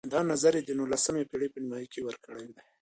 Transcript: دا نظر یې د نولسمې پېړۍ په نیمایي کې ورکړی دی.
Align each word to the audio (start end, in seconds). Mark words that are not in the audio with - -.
دا 0.13 0.19
نظر 0.31 0.51
یې 0.57 0.63
د 0.65 0.71
نولسمې 0.79 1.23
پېړۍ 1.29 1.47
په 1.51 1.59
نیمایي 1.63 1.87
کې 1.93 1.99
ورکړی 2.07 2.47
دی. 2.55 2.63